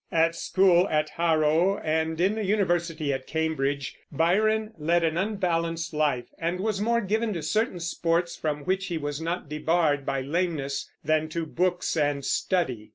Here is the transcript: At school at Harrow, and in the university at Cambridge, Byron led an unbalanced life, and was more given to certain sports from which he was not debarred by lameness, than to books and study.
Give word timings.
At 0.11 0.33
school 0.35 0.87
at 0.89 1.09
Harrow, 1.09 1.77
and 1.77 2.19
in 2.19 2.33
the 2.33 2.43
university 2.43 3.13
at 3.13 3.27
Cambridge, 3.27 3.97
Byron 4.11 4.73
led 4.79 5.03
an 5.03 5.15
unbalanced 5.15 5.93
life, 5.93 6.25
and 6.39 6.59
was 6.59 6.81
more 6.81 7.01
given 7.01 7.33
to 7.33 7.43
certain 7.43 7.79
sports 7.79 8.35
from 8.35 8.63
which 8.63 8.87
he 8.87 8.97
was 8.97 9.21
not 9.21 9.47
debarred 9.47 10.03
by 10.03 10.21
lameness, 10.21 10.89
than 11.03 11.29
to 11.29 11.45
books 11.45 11.95
and 11.95 12.25
study. 12.25 12.89